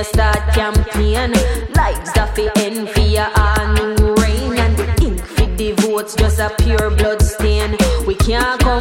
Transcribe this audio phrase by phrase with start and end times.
[0.00, 1.32] you start campaign.
[1.76, 6.50] Lives of the envy are new rain, and the ink for the votes just a
[6.60, 7.76] pure blood stain.
[8.06, 8.79] We can't come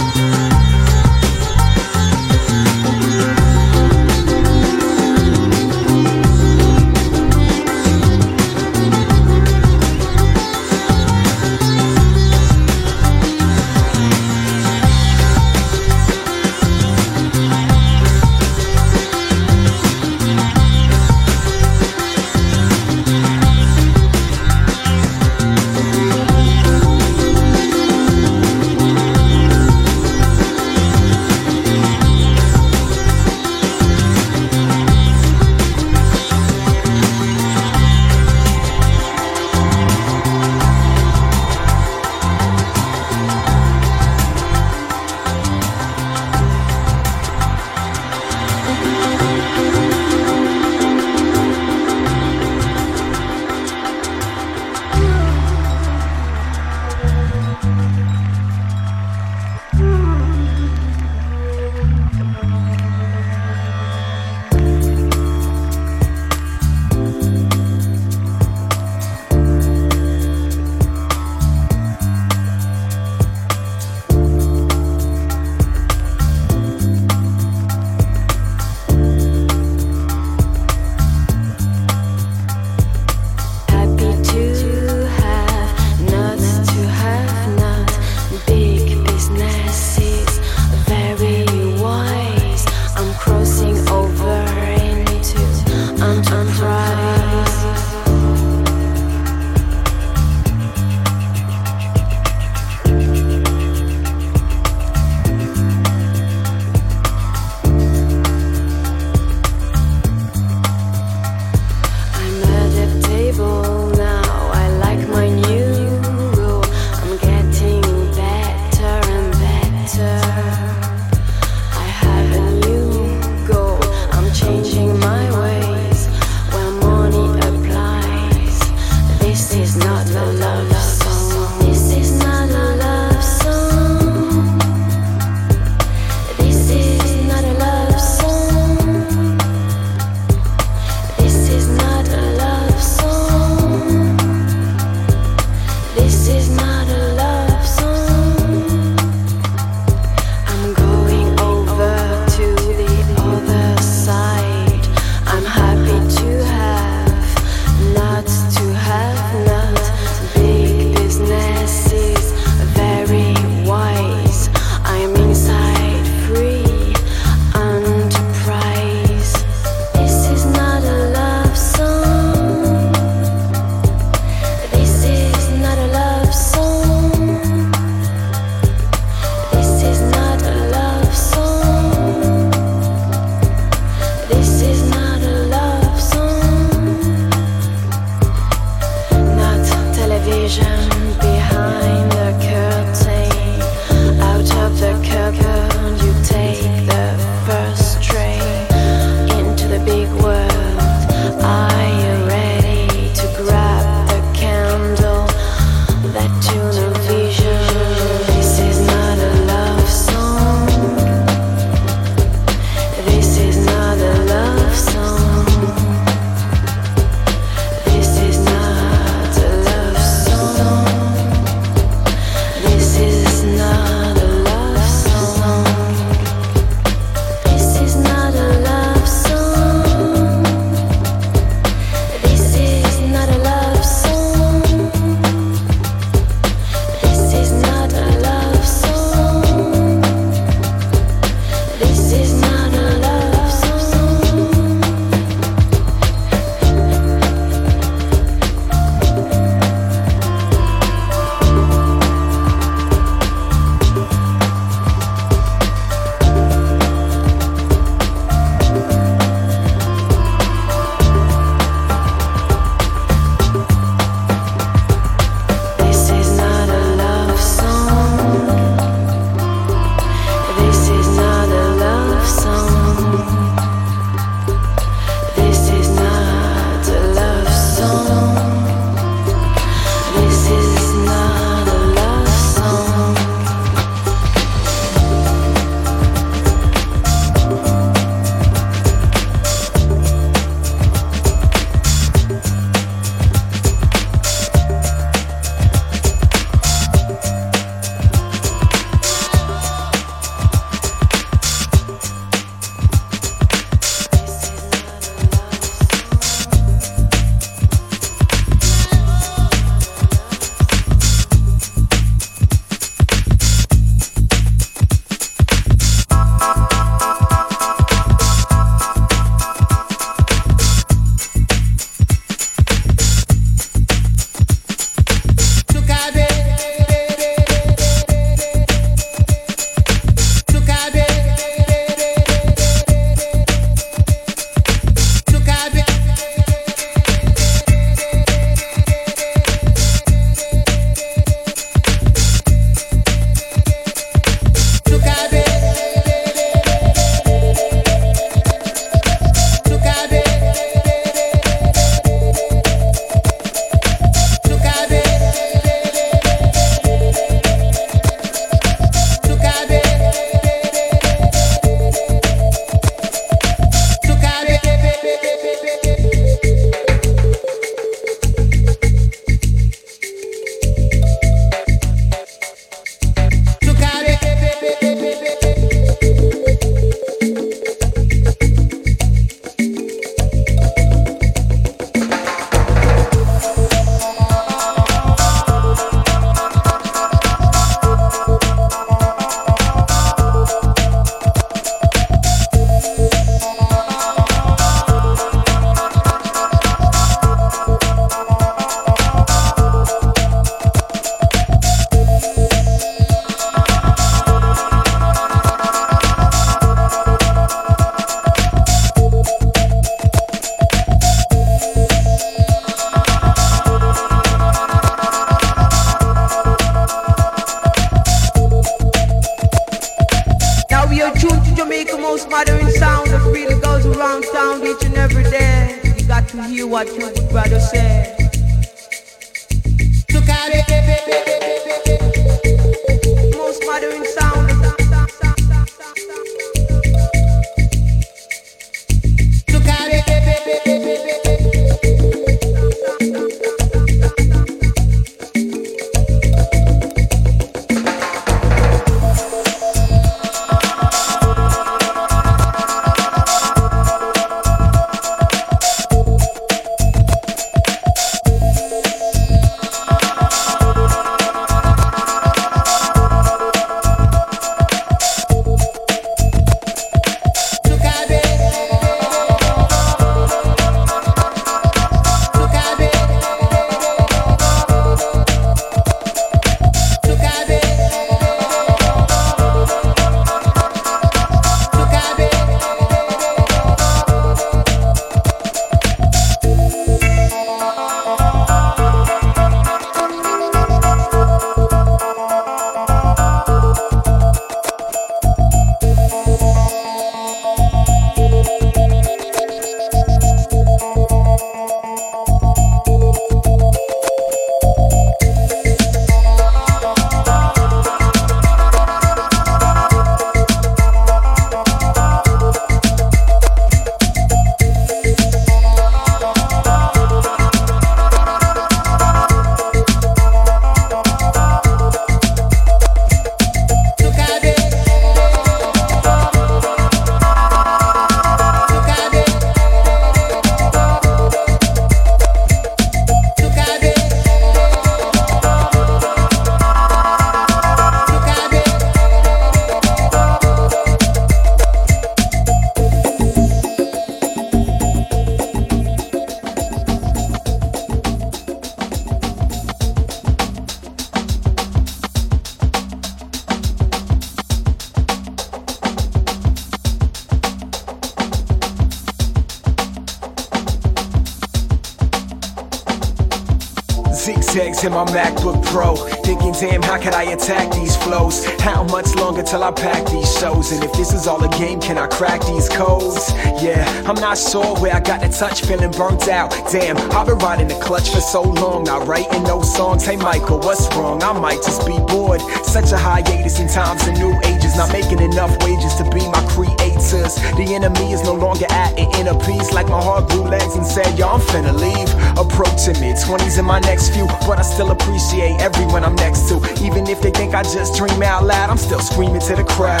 [565.04, 565.96] my MacBook Pro.
[565.96, 568.44] Thinking, damn, how can I attack these flows?
[568.60, 570.72] How much longer till I pack these shows?
[570.72, 573.32] And if this is all a game, can I crack these codes?
[573.62, 576.50] Yeah, I'm not sure where I got the touch, feeling burnt out.
[576.70, 580.04] Damn, I've been riding the clutch for so long, not writing no songs.
[580.04, 581.22] Hey, Michael, what's wrong?
[581.22, 582.40] I might just be bored.
[582.64, 586.44] Such a hiatus in times and new ages, not making enough wages to be my
[586.50, 587.34] creators.
[587.56, 590.86] The enemy is no longer at an inner peace, like my heart grew legs and
[590.86, 592.10] said, Yo, I'm finna leave.
[592.38, 594.93] Approaching mid 20s in my next few, but I still
[595.34, 596.56] appreciate everyone I'm next to.
[596.84, 600.00] Even if they think I just dream out loud, I'm still screaming to the crowd.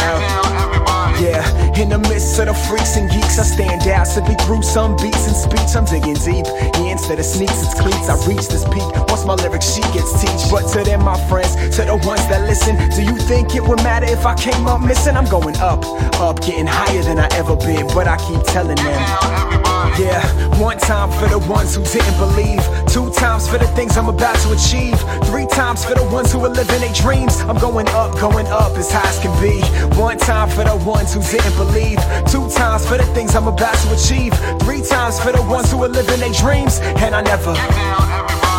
[1.20, 1.44] Yeah,
[1.78, 4.06] in the midst of the freaks and geeks, I stand out.
[4.06, 6.46] Simply through some beats and speech, I'm digging deep.
[6.46, 8.08] Yeah, instead of sneaks, it's cleats.
[8.08, 10.50] I reach this peak once my lyrics she gets teach.
[10.50, 13.82] But to them, my friends, to the ones that listen, do you think it would
[13.82, 15.16] matter if I came up missing?
[15.16, 15.84] I'm going up,
[16.20, 17.86] up, getting higher than I ever been.
[17.94, 19.64] But I keep telling them.
[19.98, 20.26] Yeah,
[20.58, 22.58] one time for the ones who didn't believe.
[22.90, 24.98] Two times for the things I'm about to achieve.
[25.26, 27.40] Three times for the ones who are living their dreams.
[27.40, 29.60] I'm going up, going up as high as can be.
[29.98, 31.98] One time for the ones who didn't believe.
[32.30, 34.34] Two times for the things I'm about to achieve.
[34.60, 36.80] Three times for the ones who are living their dreams.
[37.02, 38.53] And I never.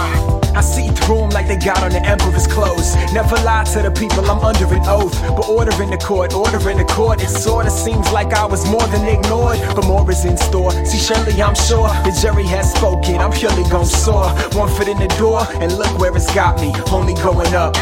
[0.55, 2.95] I see through them like they got on the emperor's clothes.
[3.13, 5.13] Never lie to the people, I'm under an oath.
[5.35, 7.21] But order in the court, order in the court.
[7.21, 9.59] It sorta seems like I was more than ignored.
[9.75, 10.71] But more is in store.
[10.85, 13.15] See, surely I'm sure the jury has spoken.
[13.17, 14.29] I'm purely gon' soar.
[14.53, 16.73] One foot in the door, and look where it's got me.
[16.91, 17.75] Only going up.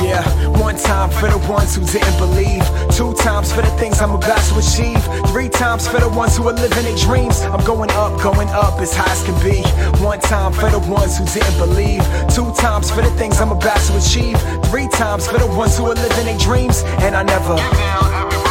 [0.00, 0.24] Yeah,
[0.58, 2.62] one time for the ones who didn't believe.
[2.90, 5.02] Two times for the things I'm about to achieve.
[5.30, 7.40] Three times for the ones who are living their dreams.
[7.42, 9.62] I'm going up, going up as high as can be.
[10.02, 12.02] One time for the ones who didn't believe.
[12.34, 14.38] Two times for the things I'm about to achieve.
[14.66, 16.82] Three times for the ones who are living their dreams.
[17.00, 18.49] And I never.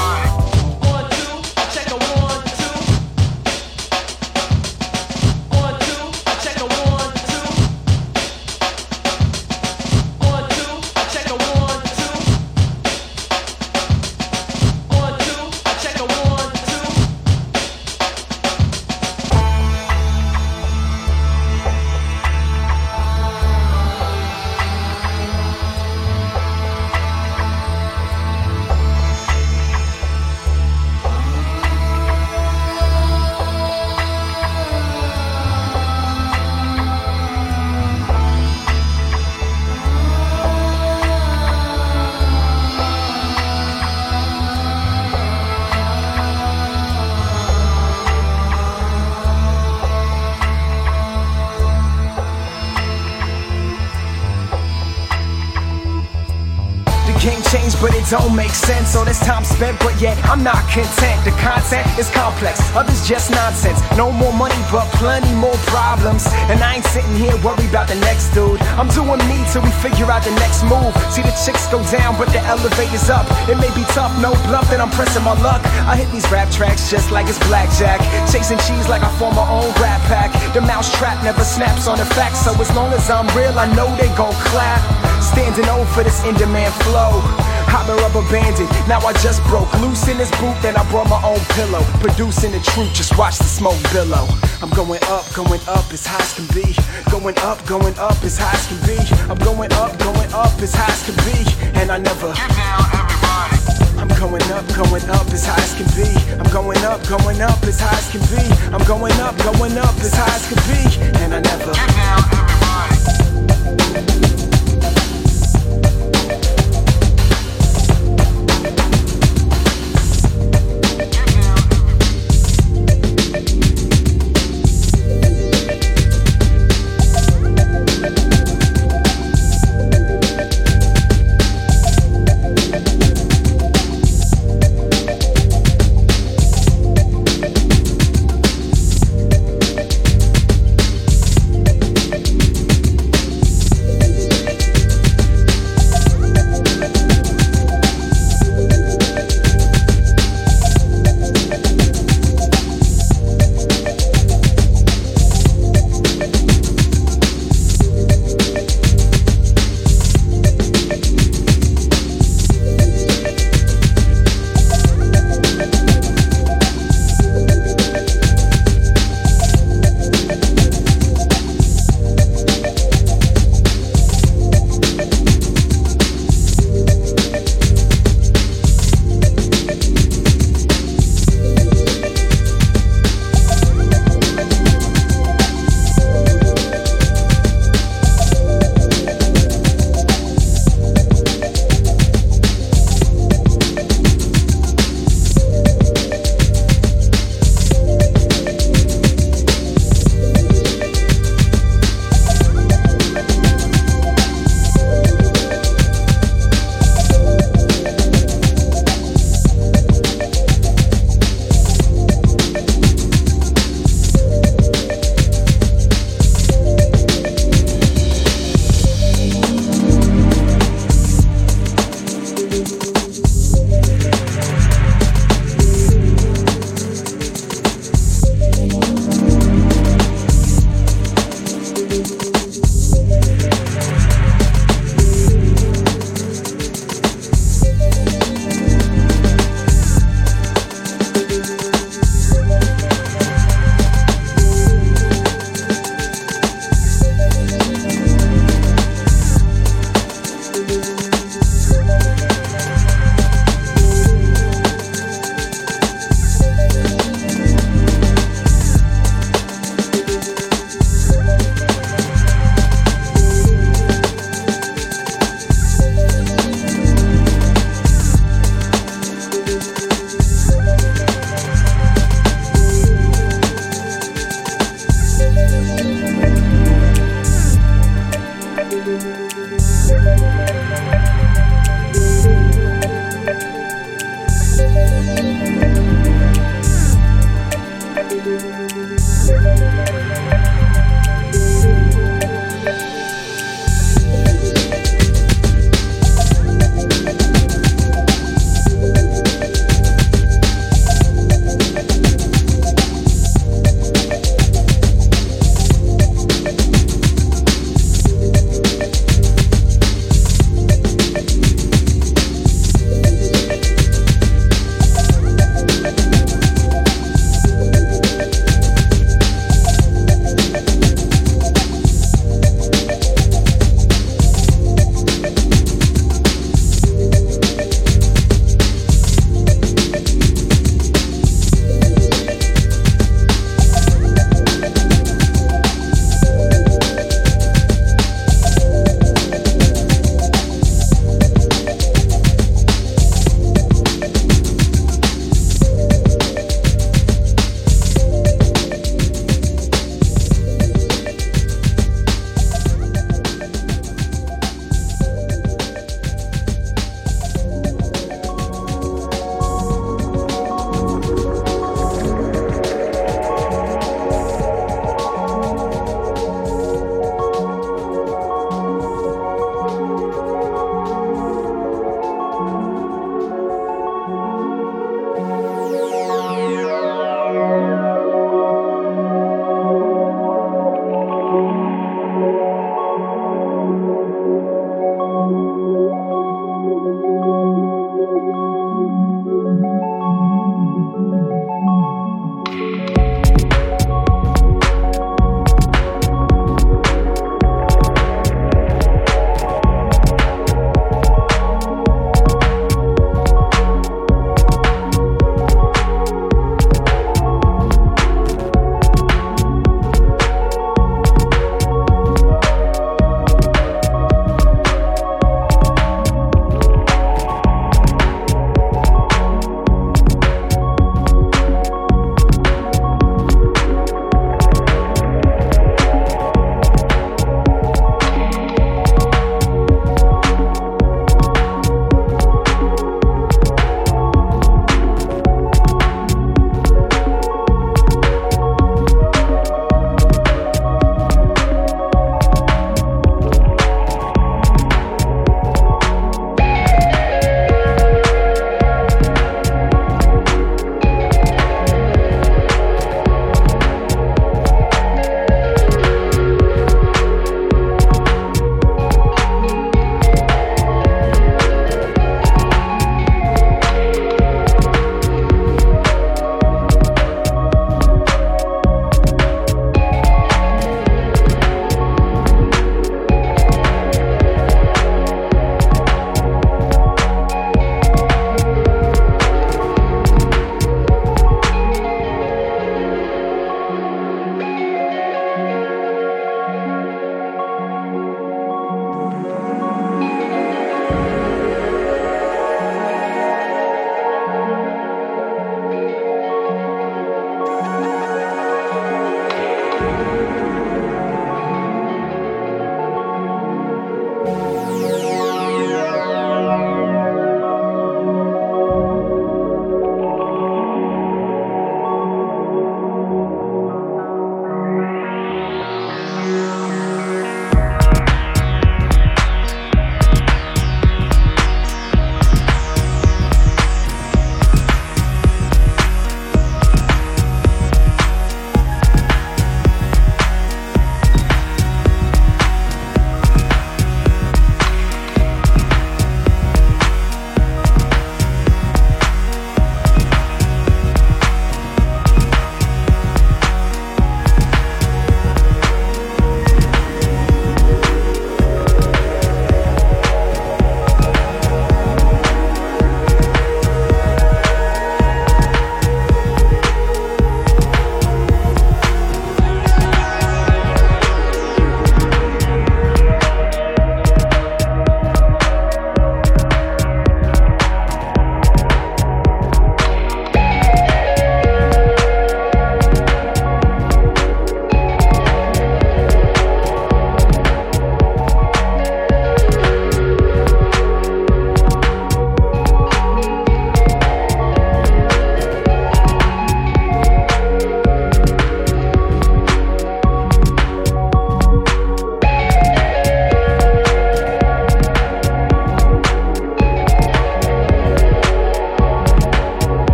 [58.10, 58.96] Don't make sense.
[58.96, 61.22] All this time spent, but yet I'm not content.
[61.24, 63.78] The content is complex, others just nonsense.
[63.96, 66.26] No more money, but plenty more problems.
[66.50, 68.60] And I ain't sitting here worried about the next dude.
[68.82, 70.90] I'm doing me till we figure out the next move.
[71.14, 73.30] See the chicks go down, but the elevator's up.
[73.46, 75.62] It may be tough, no bluff that I'm pressing my luck.
[75.86, 78.02] I hit these rap tracks just like it's blackjack.
[78.34, 80.34] Chasing cheese like I form my own rap pack.
[80.54, 83.70] The mouse trap never snaps on the facts, so as long as I'm real, I
[83.78, 84.82] know they gon' clap.
[85.22, 87.22] Standing over this in demand flow.
[87.70, 91.10] I've been rubber banded, now I just broke loose in this boot, then I brought
[91.10, 91.84] my own pillow.
[92.02, 94.28] Producing the truth, just watch the smoke billow.
[94.62, 96.76] I'm going up, going up as high as can be.
[97.10, 98.98] Going up, going up as high as can be.
[99.32, 101.38] I'm going up, going up as high as can be.
[101.80, 104.00] And I never Get down, everybody.
[104.02, 106.10] I'm going up, going up as high as can be.
[106.40, 108.44] I'm going up, going up as high as can be.
[108.74, 110.82] I'm going up, going up as high as can be.
[111.24, 112.39] And I never Get down,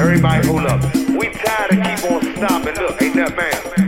[0.00, 0.82] Everybody hold up.
[1.10, 2.74] We tired of keep on stopping.
[2.76, 3.79] Look, ain't that man?